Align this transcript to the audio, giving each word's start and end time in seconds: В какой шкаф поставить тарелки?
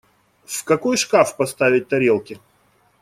В 0.47 0.63
какой 0.63 0.97
шкаф 0.97 1.37
поставить 1.37 1.87
тарелки? 1.87 2.39